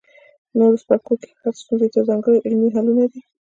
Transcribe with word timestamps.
نورو 0.57 0.77
څپرکو 0.81 1.13
کې 1.21 1.29
هرې 1.39 1.51
ستونزې 1.61 1.87
ته 1.93 1.99
ځانګړي 2.09 2.37
عملي 2.47 2.69
حلونه 2.75 3.05
دي. 3.11 3.21